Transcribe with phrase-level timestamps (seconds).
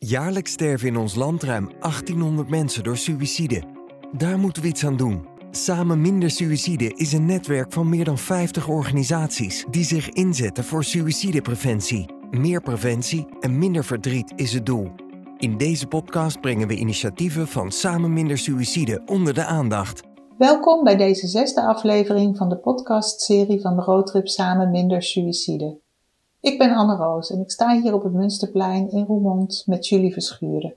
[0.00, 3.62] Jaarlijks sterven in ons land ruim 1800 mensen door suïcide.
[4.12, 5.26] Daar moeten we iets aan doen.
[5.50, 10.84] Samen Minder Suïcide is een netwerk van meer dan 50 organisaties die zich inzetten voor
[10.84, 12.06] suïcidepreventie.
[12.30, 14.90] Meer preventie en minder verdriet is het doel.
[15.38, 20.02] In deze podcast brengen we initiatieven van Samen Minder Suïcide onder de aandacht.
[20.36, 25.86] Welkom bij deze zesde aflevering van de podcastserie van de Roadtrip Samen Minder Suïcide.
[26.40, 30.12] Ik ben Anne Roos en ik sta hier op het Munsterplein in Roermond met Julie
[30.12, 30.74] Verschuren.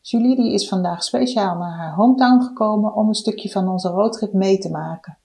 [0.00, 4.32] Julie die is vandaag speciaal naar haar hometown gekomen om een stukje van onze roadtrip
[4.32, 5.18] mee te maken.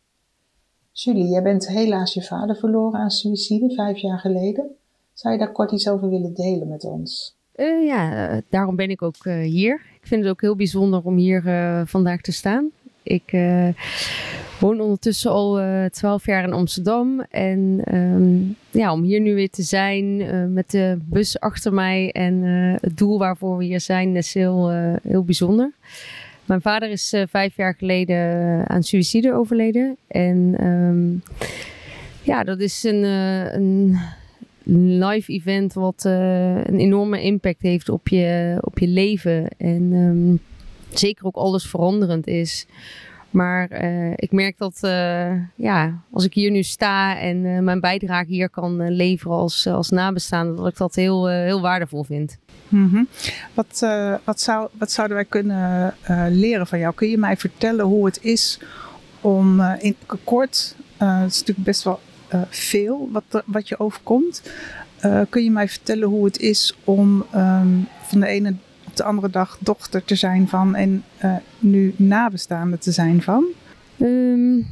[0.91, 4.75] Julie, jij bent helaas je vader verloren aan suïcide vijf jaar geleden.
[5.13, 7.36] Zou je daar kort iets over willen delen met ons?
[7.55, 9.75] Uh, ja, uh, daarom ben ik ook uh, hier.
[10.02, 11.41] Ik vind het ook heel bijzonder om hier
[11.88, 12.70] vandaag te staan.
[13.03, 13.31] Ik
[14.59, 17.22] woon ondertussen al uh, twaalf jaar in Amsterdam.
[17.30, 22.12] En um, ja, om hier nu weer te zijn uh, met de bus achter mij
[22.12, 24.70] en uh, het doel waarvoor we hier zijn, is heel,
[25.04, 25.72] heel bijzonder.
[26.45, 28.28] Mijn vader is vijf jaar geleden
[28.70, 29.97] aan suïcide overleden.
[30.08, 31.23] En um,
[32.22, 33.97] ja, dat is een, een
[34.97, 39.47] live event wat een enorme impact heeft op je, op je leven.
[39.58, 40.40] En um,
[40.94, 42.66] zeker ook alles veranderend is.
[43.36, 47.80] Maar uh, ik merk dat uh, ja, als ik hier nu sta en uh, mijn
[47.80, 52.38] bijdrage hier kan leveren als, als nabestaande, dat ik dat heel, heel waardevol vind.
[52.67, 53.08] Mm -hmm.
[53.53, 53.86] wat,
[54.23, 55.94] wat, zou, wat zouden wij kunnen
[56.30, 56.94] leren van jou?
[56.94, 58.59] Kun je mij vertellen hoe het is
[59.22, 62.00] om in kort, het is natuurlijk best wel
[62.50, 64.41] veel wat, wat je overkomt.
[65.30, 68.53] kun je mij vertellen hoe het is om um, van de ene
[68.97, 73.45] de andere dag dochter te zijn van en uh, nu nabestaande te zijn van?
[73.97, 74.67] Um,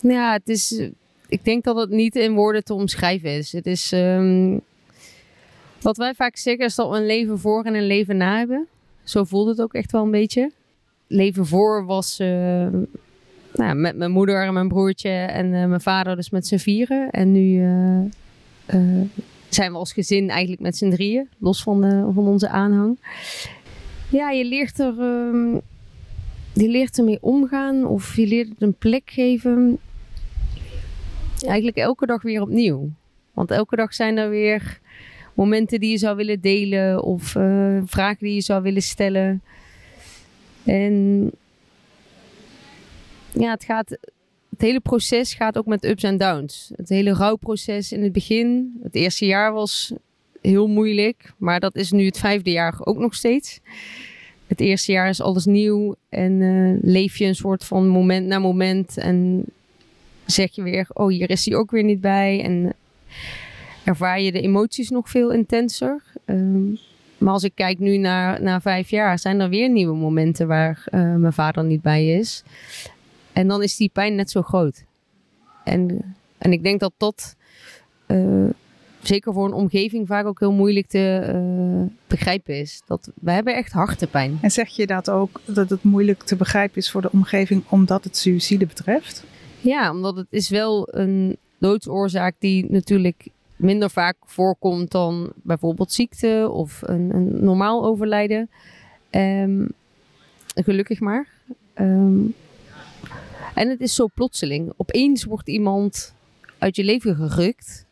[0.00, 0.88] ja, het is.
[1.28, 3.52] Ik denk dat het niet in woorden te omschrijven is.
[3.52, 3.92] Het is.
[3.92, 4.60] Um,
[5.80, 8.66] wat wij vaak zeggen is dat we een leven voor en een leven na hebben.
[9.02, 10.50] Zo voelt het ook echt wel een beetje.
[11.06, 12.28] Leven voor was uh,
[13.54, 17.10] nou, met mijn moeder en mijn broertje en mijn vader dus met z'n vieren.
[17.10, 17.62] En nu
[19.48, 22.98] zijn we als gezin eigenlijk met z'n drieën, los van, van onze aanhang.
[24.10, 24.98] Ja, je leert er.
[24.98, 25.60] Um,
[26.52, 29.78] je leert ermee omgaan of je leert het een plek geven.
[31.46, 32.90] Eigenlijk elke dag weer opnieuw.
[33.32, 34.80] Want elke dag zijn er weer
[35.34, 39.42] momenten die je zou willen delen of uh, vragen die je zou willen stellen.
[40.64, 41.30] En
[43.32, 43.98] ja, het gaat.
[44.50, 46.72] Het hele proces gaat ook met ups en downs.
[46.76, 48.78] Het hele rouwproces in het begin.
[48.82, 49.92] Het eerste jaar was
[50.42, 51.32] heel moeilijk.
[51.36, 53.60] Maar dat is nu het vijfde jaar ook nog steeds.
[54.46, 58.38] Het eerste jaar is alles nieuw en uh, leef je een soort van moment na
[58.38, 58.98] moment.
[58.98, 59.44] En
[60.26, 62.42] zeg je weer, oh hier is hij ook weer niet bij.
[62.42, 62.72] En
[63.84, 66.02] ervaar je de emoties nog veel intenser.
[66.24, 66.78] Um,
[67.18, 70.84] maar als ik kijk nu naar, naar vijf jaar, zijn er weer nieuwe momenten waar
[70.90, 72.42] uh, mijn vader niet bij is.
[73.32, 74.84] En dan is die pijn net zo groot.
[75.64, 77.36] En, en ik denk dat dat
[78.06, 78.48] uh,
[79.02, 82.82] zeker voor een omgeving vaak ook heel moeilijk te uh, begrijpen is.
[82.86, 84.38] Dat, wij hebben echt hartepijn.
[84.40, 88.04] En zeg je dat ook, dat het moeilijk te begrijpen is voor de omgeving omdat
[88.04, 89.24] het suïcide betreft?
[89.60, 96.48] Ja, omdat het is wel een doodsoorzaak die natuurlijk minder vaak voorkomt dan bijvoorbeeld ziekte
[96.52, 98.50] of een, een normaal overlijden.
[99.10, 99.68] Um,
[100.54, 101.28] gelukkig maar.
[101.74, 102.34] Um,
[103.54, 104.72] en het is zo plotseling.
[104.76, 106.14] Opeens wordt iemand
[106.58, 107.86] uit je leven gerukt.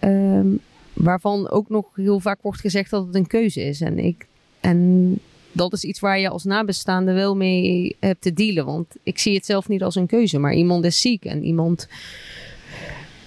[0.00, 0.60] Um,
[0.92, 3.80] waarvan ook nog heel vaak wordt gezegd dat het een keuze is.
[3.80, 4.26] En, ik,
[4.60, 5.18] en
[5.52, 8.64] dat is iets waar je als nabestaande wel mee hebt te dealen.
[8.64, 10.38] Want ik zie het zelf niet als een keuze.
[10.38, 11.88] Maar iemand is ziek en iemand,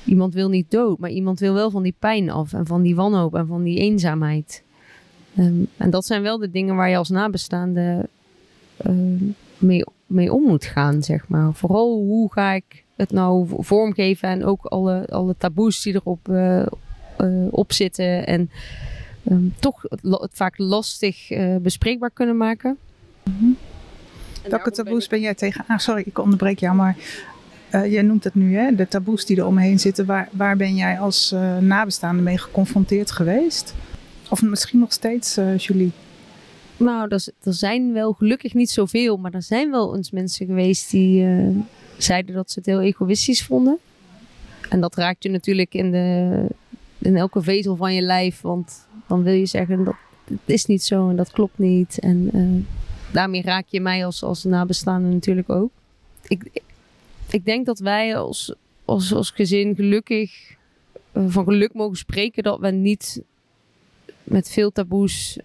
[0.05, 0.99] iemand wil niet dood.
[0.99, 2.53] Maar iemand wil wel van die pijn af.
[2.53, 4.63] En van die wanhoop en van die eenzaamheid.
[5.38, 8.09] Um, en dat zijn wel de dingen waar je als nabestaande
[8.88, 9.21] uh,
[9.57, 11.53] mee, mee om moet gaan, zeg maar.
[11.53, 16.66] Vooral hoe ga ik het nou vormgeven en ook alle, alle taboes die erop uh,
[17.22, 18.28] uh, op zitten.
[18.28, 18.50] En
[19.29, 22.77] um, toch het, het, vaak lastig uh, bespreekbaar kunnen maken.
[23.24, 23.57] Mm -hmm.
[24.50, 25.63] Welke taboes ben jij tegen?
[25.68, 26.95] Ah, sorry, ik onderbreek jou, maar
[27.75, 28.75] uh, jij noemt het nu, hè?
[28.75, 30.06] de taboes die er omheen zitten.
[30.06, 33.74] Waar, waar ben jij als uh, nabestaande mee geconfronteerd geweest?
[34.30, 35.92] Of misschien nog steeds, uh, Julie?
[36.77, 40.92] Nou, er, er, zijn wel gelukkig niet zoveel, maar er zijn wel eens mensen geweest
[40.92, 41.25] die
[42.03, 43.77] zeiden dat ze het heel egoïstisch vonden.
[44.69, 46.45] En dat raakt je natuurlijk in, de,
[46.98, 48.42] in elke vezel van je lijf.
[48.42, 52.00] Want dan wil je zeggen dat het is niet zo en dat klopt niet.
[52.00, 52.63] En uh,
[53.13, 55.71] daarmee raak je mij als, als nabestaande natuurlijk ook.
[56.27, 56.62] Ik,
[57.30, 58.53] ik denk dat wij als,
[58.86, 60.56] als, als gezin gelukkig
[61.13, 63.21] uh, van geluk mogen spreken dat we niet
[64.24, 65.39] met veel taboes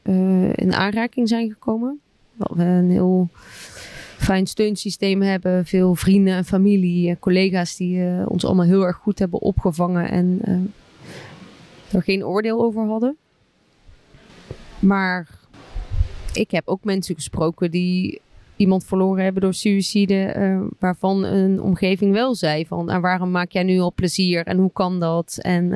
[0.55, 2.01] in aanraking zijn gekomen.
[2.37, 3.29] Dat we een heel
[4.17, 5.67] fijn steunsysteem hebben.
[5.67, 10.41] Veel vrienden en familie, collega's die ons allemaal heel erg goed hebben opgevangen en
[11.93, 13.17] er geen oordeel over hadden.
[14.79, 15.29] Maar
[16.33, 18.21] ik heb ook mensen gesproken die
[18.57, 20.35] iemand verloren hebben door suïcide,
[20.79, 24.59] waarvan een omgeving wel zei van, en ah, waarom maak jij nu al plezier en
[24.59, 25.39] hoe kan dat?
[25.41, 25.69] En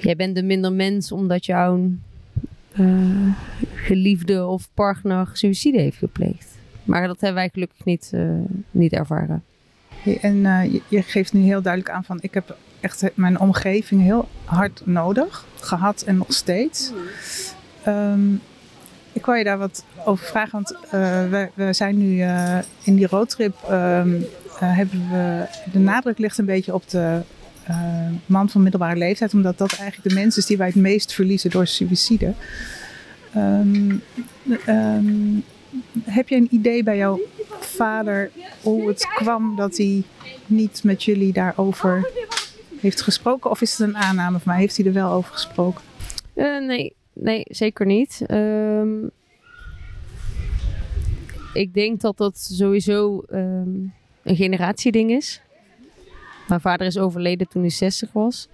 [0.00, 1.90] jij bent een minder mens omdat jouw
[3.74, 6.48] geliefde of partner suïcide heeft gepleegd.
[6.84, 8.12] Maar dat hebben wij gelukkig niet,
[8.70, 9.42] niet ervaren.
[10.20, 10.36] en
[10.72, 14.82] je, je, geeft nu heel duidelijk aan van, ik heb echt mijn omgeving heel hard
[14.84, 16.92] nodig gehad en nog steeds.
[17.86, 18.40] Um,
[19.12, 20.76] ik wou je daar wat over vragen, want
[21.54, 22.22] we, zijn nu
[22.82, 23.56] in die roadtrip.
[23.70, 24.02] Uh,
[24.64, 27.20] hebben we, de nadruk ligt een beetje op de
[28.26, 31.50] man van middelbare leeftijd, omdat dat eigenlijk de mensen is die wij het meest verliezen
[31.50, 32.34] door suïcide.
[33.36, 34.02] Um,
[34.68, 35.44] um,
[36.04, 37.20] heb je een idee bij jouw
[37.60, 38.30] vader
[38.62, 40.02] hoe het kwam dat hij
[40.46, 42.10] niet met jullie daarover
[42.80, 43.50] heeft gesproken?
[43.50, 44.60] Of is het een aanname van mij?
[44.60, 45.82] Heeft hij er wel over gesproken?
[46.34, 48.22] nee, nee, zeker niet.
[48.30, 49.10] Um,
[51.52, 53.92] ik denk dat dat sowieso een
[54.24, 55.40] generatieding is.
[56.50, 58.48] Mijn vader is overleden toen hij 60 was.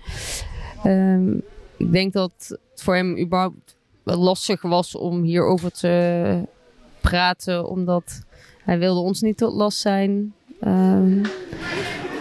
[0.85, 1.43] Um,
[1.77, 2.33] ik denk dat
[2.71, 6.43] het voor hem überhaupt lastig was om hierover te
[7.01, 8.21] praten, omdat
[8.65, 10.35] hij wilde ons niet tot last zijn.
[10.65, 11.23] Um,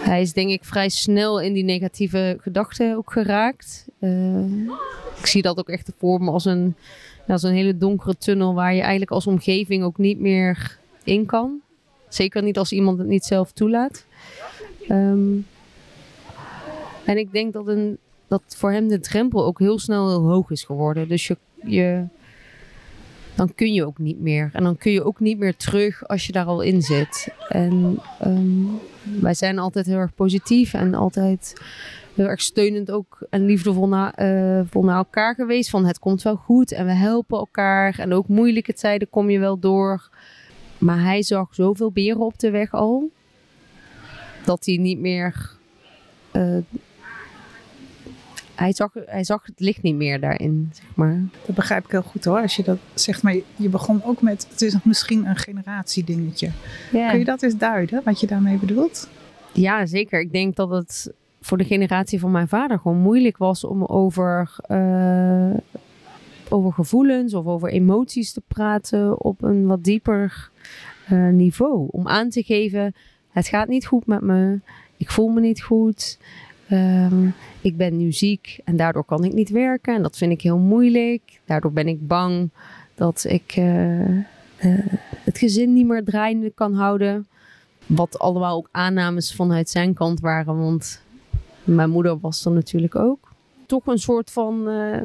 [0.00, 3.86] hij is denk ik vrij snel in die negatieve gedachten ook geraakt.
[4.00, 4.68] Uh,
[5.18, 6.74] ik zie dat ook echt voor me als een,
[7.28, 11.60] als een hele donkere tunnel waar je eigenlijk als omgeving ook niet meer in kan.
[12.08, 14.04] Zeker niet als iemand het niet zelf toelaat.
[17.06, 17.98] En ik denk dat, een,
[18.28, 21.08] dat voor hem de drempel ook heel snel heel hoog is geworden.
[21.08, 22.04] Dus je, je,
[23.34, 24.50] dan kun je ook niet meer.
[24.52, 27.28] En dan kun je ook niet meer terug als je daar al in zit.
[27.48, 28.78] En um,
[29.20, 31.52] wij zijn altijd heel erg positief en altijd
[32.14, 35.70] heel erg steunend ook en liefdevol na, uh, naar elkaar geweest.
[35.70, 37.98] Van het komt wel goed en we helpen elkaar.
[37.98, 40.08] En ook moeilijke tijden kom je wel door.
[40.78, 43.10] Maar hij zag zoveel beren op de weg al.
[44.44, 45.54] Dat hij niet meer.
[46.32, 46.56] Uh,
[48.56, 51.20] hij, zag, hij zag het licht niet meer daarin, zeg maar.
[51.46, 52.40] Dat begrijp ik heel goed hoor.
[52.40, 54.46] Als je dat zegt, maar je begon ook met.
[54.50, 56.50] Het is misschien een generatiedingetje.
[56.92, 57.10] Yeah.
[57.10, 59.08] Kun je dat eens duiden, wat je daarmee bedoelt?
[59.52, 60.20] Ja, zeker.
[60.20, 64.56] Ik denk dat het voor de generatie van mijn vader gewoon moeilijk was om over,
[64.68, 65.54] uh,
[66.48, 70.50] over gevoelens of over emoties te praten op een wat dieper
[71.12, 71.88] uh, niveau.
[71.90, 72.94] Om aan te geven:
[73.30, 74.60] het gaat niet goed met me,
[74.96, 76.18] ik voel me niet goed.
[76.70, 79.94] Um, ik ben nu ziek en daardoor kan ik niet werken.
[79.94, 81.40] En dat vind ik heel moeilijk.
[81.44, 82.50] Daardoor ben ik bang
[82.94, 84.22] dat ik uh,
[85.24, 87.26] het gezin niet meer draaiende kan houden.
[87.86, 90.58] Wat allemaal ook aannames vanuit zijn kant waren.
[90.58, 91.00] Want
[91.64, 93.32] mijn moeder was er natuurlijk ook.
[93.66, 95.02] Toch een soort van uh,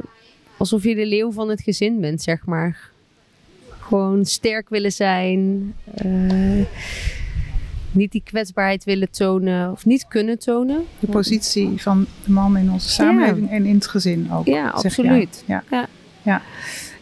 [0.58, 2.90] alsof je de leeuw van het gezin bent, zeg maar.
[3.80, 5.74] Gewoon sterk willen zijn.
[7.92, 10.86] Niet die kwetsbaarheid willen tonen of niet kunnen tonen.
[11.00, 14.46] De positie van de man in onze samenleving en in het gezin ook.
[14.46, 15.44] Ja, absoluut.
[15.48, 15.64] Ja.
[15.70, 15.88] Ja.
[16.22, 16.42] ja.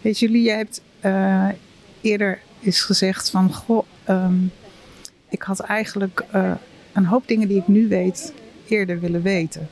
[0.02, 1.48] Weet jullie, jij hebt uh,
[2.02, 3.54] eerder eens gezegd van...
[3.54, 4.52] Goh, um,
[5.30, 6.52] ik had eigenlijk uh,
[6.94, 8.34] een hoop dingen die ik nu weet
[8.68, 9.68] eerder willen weten.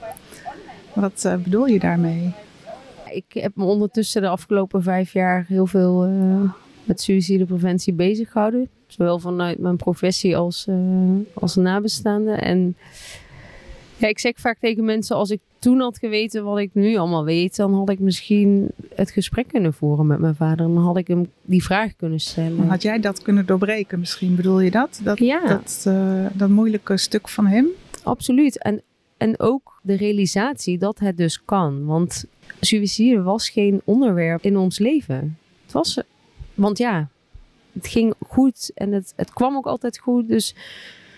[0.94, 2.34] Wat uh, bedoel je daarmee?
[3.10, 6.10] Ik heb me ondertussen de afgelopen vijf jaar heel veel
[6.84, 8.70] met suïcidepreventie bezig gehouden.
[8.88, 10.76] Zowel vanuit mijn professie als, uh,
[11.34, 12.32] als nabestaande.
[12.32, 12.76] En
[13.98, 17.24] ja, ik zeg vaak tegen mensen, als ik toen had geweten wat ik nu allemaal
[17.24, 20.58] weet, dan had ik misschien het gesprek kunnen voeren met mijn vader.
[20.58, 22.68] Dan had ik hem die vraag kunnen stellen.
[22.68, 24.36] Had jij dat kunnen doorbreken misschien?
[24.36, 25.00] Bedoel je dat?
[25.04, 25.48] Dat, ja.
[25.48, 27.68] dat, uh, dat moeilijke stuk van hem?
[28.04, 28.62] Absoluut.
[28.62, 28.82] En,
[29.18, 31.86] en ook de realisatie dat het dus kan.
[31.86, 32.26] Want
[32.60, 35.38] suïcide was geen onderwerp in ons leven.
[35.64, 36.02] Het was,
[36.54, 37.10] want ja,
[37.78, 40.28] het ging goed en het, het kwam ook altijd goed.
[40.28, 40.56] Dus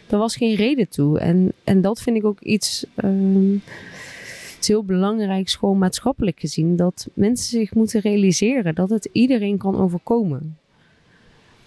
[0.09, 1.19] er was geen reden toe.
[1.19, 2.85] En, en dat vind ik ook iets.
[2.95, 9.57] Het is heel belangrijk, gewoon maatschappelijk gezien, dat mensen zich moeten realiseren dat het iedereen
[9.57, 10.57] kan overkomen.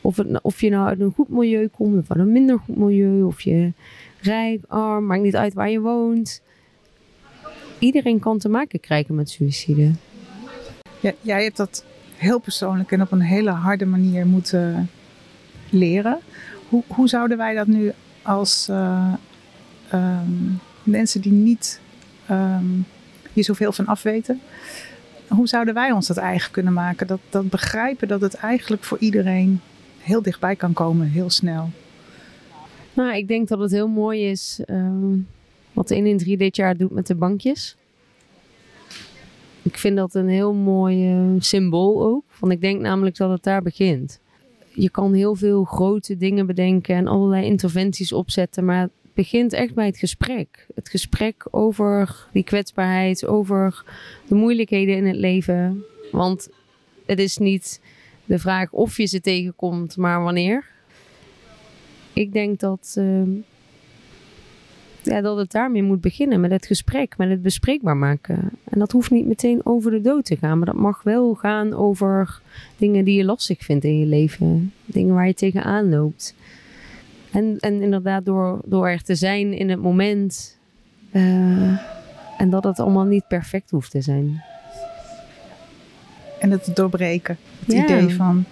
[0.01, 3.23] Of, of je nou uit een goed milieu komt of uit een minder goed milieu,
[3.23, 3.73] of je
[4.21, 6.43] rijk, arm, maakt niet uit waar je woont.
[7.79, 9.91] Iedereen kan te maken krijgen met suïcide.
[11.01, 11.85] Ja, jij hebt dat
[12.23, 14.91] heel persoonlijk en op een hele harde manier moeten
[15.71, 16.19] leren.
[16.69, 19.12] Hoe, hoe zouden wij dat nu als uh,
[19.93, 21.81] um, mensen die niet
[22.31, 22.87] um,
[23.33, 24.41] hier zoveel van afweten,
[25.29, 27.07] hoe zouden wij ons dat eigen kunnen maken?
[27.07, 29.61] Dat, dat begrijpen dat het eigenlijk voor iedereen
[29.99, 31.71] heel dichtbij kan komen, heel snel.
[32.93, 35.19] Nou, ik denk dat het heel mooi is ehm,
[35.73, 37.76] wat 1 in 3 dit jaar doet met de bankjes.
[39.62, 42.25] Ik vind dat een heel mooi eh, symbool ook.
[42.38, 44.21] Want ik denk namelijk dat het daar begint.
[44.75, 48.64] Je kan heel veel grote dingen bedenken en allerlei interventies opzetten.
[48.64, 50.66] Maar het begint echt bij het gesprek.
[50.75, 53.85] Het gesprek over die kwetsbaarheid, over
[54.28, 55.85] de moeilijkheden in het leven.
[56.12, 56.49] Want
[57.07, 57.81] het is niet
[58.25, 60.71] de vraag of je ze tegenkomt, maar wanneer.
[62.12, 63.23] Ik denk dat, uh,
[65.03, 68.51] ja, dat het daarmee moet beginnen, met het gesprek, met het bespreekbaar maken.
[68.65, 71.75] En dat hoeft niet meteen over de dood te gaan, maar dat mag wel gaan
[71.75, 72.41] over
[72.77, 74.73] dingen die je lastig vindt in je leven.
[74.85, 76.35] Dingen waar je tegenaan loopt.
[77.31, 80.59] En, en inderdaad, door, door er te zijn in het moment.
[81.13, 81.79] Uh,
[82.39, 84.43] en dat het allemaal niet perfect hoeft te zijn.
[86.41, 87.37] En het doorbreken.
[87.67, 87.85] Het ja.
[87.85, 88.45] idee van.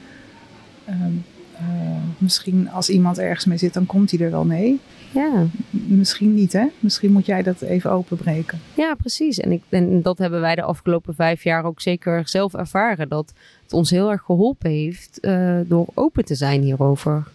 [0.88, 4.80] Um, uh, misschien als iemand ergens mee zit, dan komt hij er wel mee.
[5.12, 5.46] Ja.
[5.70, 6.66] Misschien niet, hè?
[6.78, 8.58] Misschien moet jij dat even openbreken.
[8.74, 9.38] Ja, precies.
[9.38, 13.08] En, ik, en dat hebben wij de afgelopen vijf jaar ook zeker zelf ervaren.
[13.08, 17.26] Dat het ons heel erg geholpen heeft uh, door open te zijn hierover.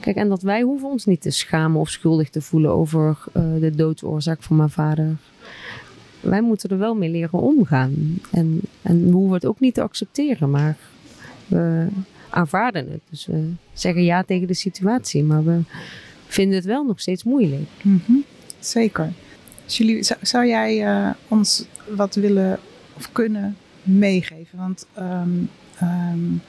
[0.00, 3.42] Kijk, en dat wij hoeven ons niet te schamen of schuldig te voelen over uh,
[3.60, 5.16] de doodsoorzaak van mijn vader.
[6.20, 8.18] Wij moeten er wel mee leren omgaan.
[8.30, 10.76] En, en we hoeven het ook niet te accepteren, maar
[11.46, 11.86] we
[12.30, 13.00] aanvaarden het.
[13.10, 15.60] Dus we zeggen ja tegen de situatie, maar we
[16.32, 17.68] vinden het wel nog steeds moeilijk.
[17.82, 18.24] -hmm.
[18.58, 19.12] Zeker.
[19.66, 22.58] Julie, zou, zou jij uh, ons wat willen
[22.96, 24.58] of kunnen meegeven?
[24.58, 25.50] Want um,
[25.82, 26.42] um,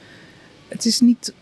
[0.68, 1.32] het is niet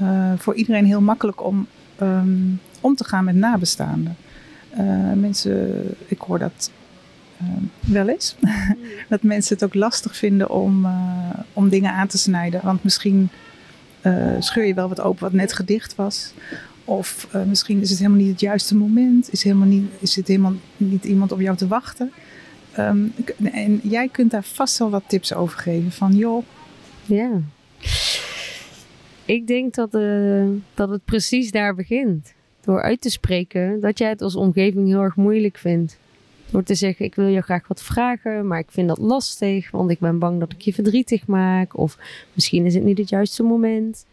[0.00, 1.66] uh, voor iedereen heel makkelijk om
[2.00, 4.16] um, om te gaan met nabestaanden.
[4.78, 6.70] Uh, mensen, ik hoor dat
[7.80, 8.36] wel eens,
[9.08, 10.86] dat mensen het ook lastig vinden om,
[11.52, 12.60] om dingen aan te snijden.
[12.64, 13.28] Want misschien
[14.38, 16.32] scheur je wel wat open wat net gedicht was.
[16.90, 19.32] Of misschien is het helemaal niet het juiste moment.
[19.32, 22.12] Is, helemaal niet, is het helemaal niet iemand op jou te wachten.
[22.78, 23.12] Um,
[23.52, 25.92] en jij kunt daar vast wel wat tips over geven.
[25.92, 26.44] Van joh.
[27.04, 27.30] Ja.
[29.24, 32.32] Ik denk dat, uh, dat het precies daar begint.
[32.60, 35.98] Door uit te spreken dat jij het als omgeving heel erg moeilijk vindt.
[36.50, 39.90] Door te zeggen, ik wil je graag wat vragen, maar ik vind dat lastig, want
[39.90, 41.78] ik ben bang dat ik je verdrietig maak.
[41.78, 41.98] Of
[42.32, 44.06] misschien is het niet het juiste moment.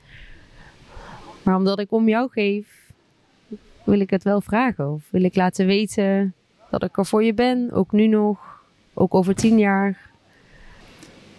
[1.47, 2.67] Maar omdat ik om jou geef,
[3.83, 4.91] wil ik het wel vragen.
[4.91, 6.33] Of wil ik laten weten
[6.69, 8.61] dat ik er voor je ben, ook nu nog,
[8.93, 9.99] ook over tien jaar.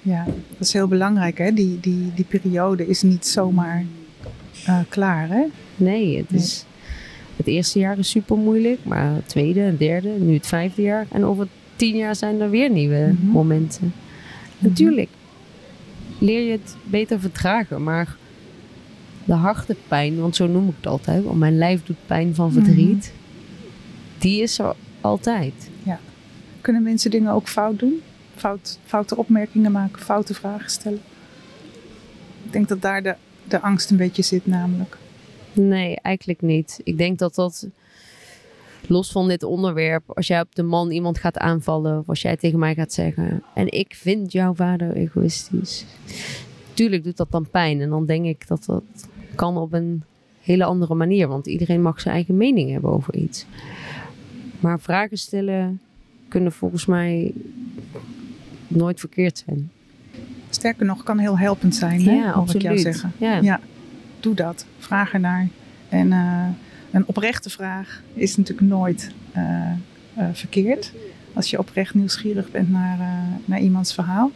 [0.02, 1.38] Ja, dat is heel belangrijk.
[1.38, 1.52] Hè?
[1.52, 3.84] Die, die, die periode is niet zomaar
[4.68, 5.28] uh, klaar.
[5.28, 5.44] Hè?
[5.76, 6.40] Nee, het, nee.
[6.40, 6.64] Is,
[7.36, 11.06] het eerste jaar is super moeilijk, maar het tweede, het derde, nu het vijfde jaar.
[11.12, 13.30] En over tien jaar zijn er weer nieuwe mm -hmm.
[13.30, 13.84] momenten.
[13.84, 13.92] Mm
[14.58, 14.68] -hmm.
[14.68, 15.10] Natuurlijk
[16.18, 18.16] leer je het beter verdragen, maar
[19.28, 22.52] de harte pijn, want zo noem ik het altijd, want mijn lijf doet pijn van
[22.52, 24.18] verdriet, -hmm.
[24.18, 25.70] die is er altijd.
[25.82, 26.00] Ja.
[26.60, 28.02] Kunnen mensen dingen ook fout doen?
[28.34, 31.00] Fout, foute opmerkingen maken, foute vragen stellen?
[32.44, 33.14] Ik denk dat daar de,
[33.48, 34.96] de angst een beetje zit, namelijk.
[35.52, 36.80] Nee, eigenlijk niet.
[36.84, 37.68] Ik denk dat dat
[38.86, 42.36] los van dit onderwerp, als jij op de man iemand gaat aanvallen, of als jij
[42.36, 45.84] tegen mij gaat zeggen: En ik vind jouw vader egoïstisch.
[46.74, 47.80] Tuurlijk doet dat dan pijn.
[47.80, 48.82] En dan denk ik dat dat
[49.38, 50.02] kan op een
[50.40, 53.46] hele andere manier, want iedereen mag zijn eigen mening hebben over iets.
[54.60, 55.80] Maar vragen stellen
[56.28, 57.32] kunnen volgens mij
[58.68, 59.70] nooit verkeerd zijn.
[60.50, 62.54] Sterker nog, kan heel helpend zijn, ja, hè, absoluut.
[62.54, 63.12] ik jou zeggen.
[63.18, 63.36] Ja.
[63.36, 63.60] ja,
[64.20, 64.66] doe dat.
[64.78, 65.48] Vraag ernaar.
[65.88, 66.46] En uh,
[66.90, 69.72] een oprechte vraag is natuurlijk nooit uh,
[70.18, 70.92] uh, verkeerd.
[71.32, 72.98] Als je oprecht nieuwsgierig bent naar,
[73.44, 74.30] naar iemands verhaal.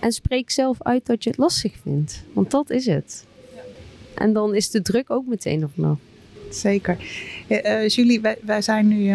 [0.00, 2.24] En spreek zelf uit dat je het lastig vindt.
[2.32, 3.26] Want dat is het.
[4.14, 5.96] En dan is de druk ook meteen nog.
[6.50, 6.96] Zeker.
[7.86, 9.10] Julie, wij, wij, zijn nu,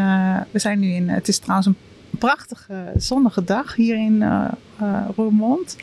[0.51, 1.10] we zijn nu in...
[1.10, 1.77] Het is trouwens een
[2.18, 4.51] prachtige zonnige dag hier in uh,
[4.82, 5.75] uh, Roermond.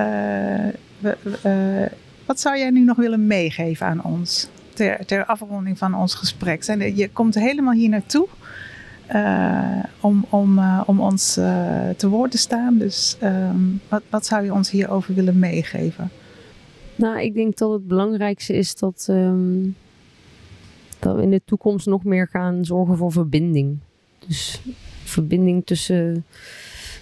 [0.00, 1.86] Uh,
[2.26, 6.62] wat zou jij nu nog willen meegeven aan ons ter, ter afronding van ons gesprek?
[6.94, 8.28] Je komt helemaal hier naartoe
[10.00, 11.32] om, om, om ons
[11.96, 12.78] te woord te staan.
[12.78, 16.10] Dus um, wat, wat zou je ons hierover willen meegeven?
[17.02, 19.76] Nou, ik denk dat het belangrijkste is dat, um,
[20.98, 23.78] dat we in de toekomst nog meer gaan zorgen voor verbinding.
[24.26, 24.62] Dus
[25.04, 26.24] verbinding tussen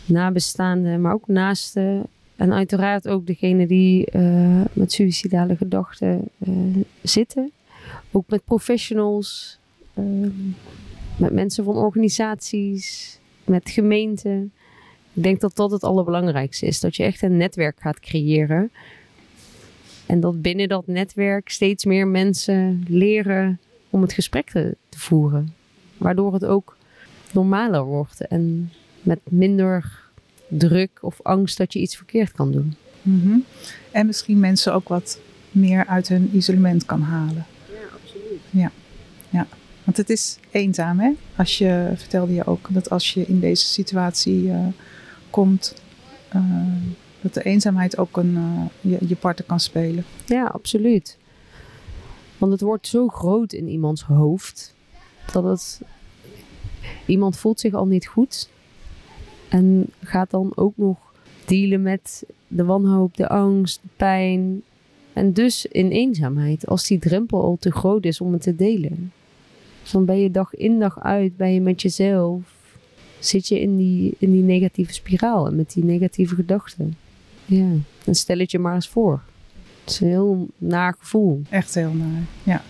[0.04, 2.07] nabestaanden, maar ook naasten.
[2.37, 7.50] En uiteraard ook degene die uh, met suïcidale gedachten uh, zitten.
[8.11, 9.59] Ook met professionals,
[9.99, 10.30] uh,
[11.16, 14.52] met mensen van organisaties, met gemeenten.
[15.12, 16.80] Ik denk dat dat het allerbelangrijkste is.
[16.80, 18.71] Dat je echt een netwerk gaat creëren.
[20.11, 25.55] En dat binnen dat netwerk steeds meer mensen leren om het gesprek te, te voeren.
[25.97, 26.76] Waardoor het ook
[27.33, 30.02] normaler wordt en met minder
[30.49, 32.75] druk of angst dat je iets verkeerd kan doen.
[33.02, 33.38] Mhm.
[33.90, 37.47] En misschien mensen ook wat meer uit hun isolement kan halen.
[37.69, 38.40] Ja, absoluut.
[38.50, 38.71] Ja,
[39.29, 39.47] ja.
[39.85, 41.11] Want het is eenzaam, hè?
[41.37, 44.67] Als je, vertelde je ook, dat als je in deze situatie eh,
[45.31, 45.75] komt,
[46.29, 46.43] eh,
[47.21, 50.05] dat de eenzaamheid ook een, uh, je, je parten kan spelen.
[50.27, 51.19] Ja, absoluut.
[52.39, 54.75] Want het wordt zo groot in iemands hoofd,
[55.33, 55.81] dat het...
[57.07, 58.49] Iemand voelt zich al niet goed
[59.49, 60.99] en gaat dan ook nog
[61.45, 64.62] dealen met de wanhoop, de angst, de pijn.
[65.12, 69.12] En dus in eenzaamheid, als die drempel al te groot is om het te delen.
[69.93, 72.43] Dan ben je dag in dag uit, ben je met jezelf.
[73.19, 76.97] Zit je in die, in die negatieve spiraal en met die negatieve gedachten.
[77.50, 77.71] Ja,
[78.04, 79.23] en stel het je maar eens voor.
[79.80, 81.42] Het is een heel naar gevoel.
[81.49, 82.62] Echt heel naar, ja.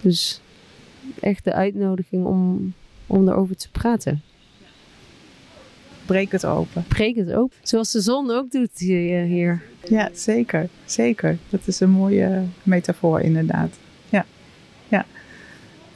[0.00, 0.40] Dus
[1.20, 2.72] echt de uitnodiging om,
[3.06, 4.22] om erover te praten.
[6.06, 6.84] Breek het open.
[6.88, 7.56] Breek het open.
[7.62, 9.22] Zoals de zon ook doet hier.
[9.22, 9.62] hier.
[9.88, 10.68] Ja, zeker.
[10.84, 11.38] Zeker.
[11.48, 13.78] Dat is een mooie metafoor inderdaad.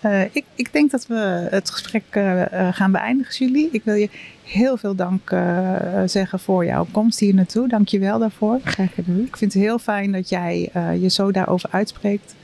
[0.05, 3.69] Uh, ik, ik denk dat we het gesprek uh, gaan beëindigen, Julie.
[3.73, 4.09] Ik wil je
[4.43, 7.69] heel veel dank uh, zeggen voor jouw komst hier naartoe.
[7.69, 8.61] Dank je wel daarvoor.
[8.65, 9.21] Graag gedaan.
[9.21, 10.71] Ik vind het heel fijn dat jij
[11.01, 12.35] je zo daarover uitspreekt.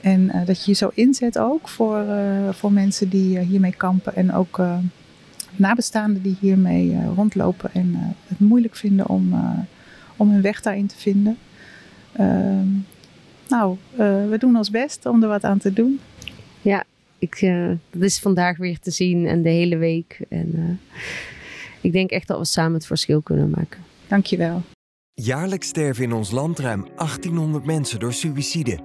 [0.00, 2.04] En dat je je zo inzet ook voor,
[2.50, 4.16] voor mensen die hiermee kampen.
[4.16, 4.60] En ook
[5.56, 9.34] nabestaanden die hiermee rondlopen en het moeilijk vinden om,
[10.16, 11.38] om hun weg daarin te vinden.
[12.12, 12.66] Ehm,
[13.48, 13.76] nou,
[14.28, 16.00] we doen ons best om er wat aan te doen.
[16.60, 16.84] Ja,
[17.18, 17.40] ik,
[17.90, 20.20] dat is vandaag weer te zien en de hele week.
[20.28, 20.80] En
[21.80, 23.80] ik denk echt dat we samen het verschil kunnen maken.
[24.06, 24.62] Dankjewel.
[25.14, 28.78] Jaarlijks sterven in ons land ruim 1800 mensen door suïcide.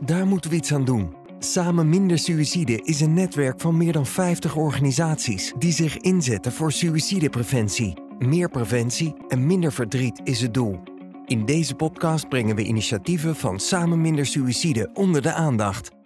[0.00, 1.14] Daar moeten we iets aan doen.
[1.38, 6.72] Samen Minder Suïcide is een netwerk van meer dan 50 organisaties die zich inzetten voor
[6.72, 7.94] suïcidepreventie.
[8.18, 10.78] Meer preventie en minder verdriet is het doel.
[11.26, 15.99] In deze podcast brengen we initiatieven van Samen Minder Suïcide onder de aandacht.